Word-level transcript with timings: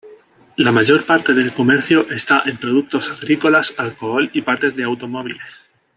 La 0.57 0.71
mayor 0.71 1.05
parte 1.05 1.31
del 1.31 1.53
comercio 1.53 2.09
está 2.09 2.41
en 2.47 2.57
productos 2.57 3.11
agrícolas, 3.11 3.75
alcohol 3.77 4.31
y 4.33 4.41
partes 4.41 4.75
de 4.75 4.83
automóviles. 4.85 5.45